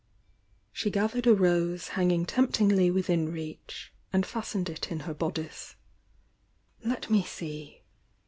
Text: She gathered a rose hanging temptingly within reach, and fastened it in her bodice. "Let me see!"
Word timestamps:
She 0.73 0.89
gathered 0.89 1.27
a 1.27 1.33
rose 1.35 1.89
hanging 1.89 2.25
temptingly 2.25 2.89
within 2.89 3.31
reach, 3.31 3.93
and 4.11 4.25
fastened 4.25 4.67
it 4.67 4.91
in 4.91 5.01
her 5.01 5.13
bodice. 5.13 5.75
"Let 6.83 7.11
me 7.11 7.21
see!" 7.21 7.83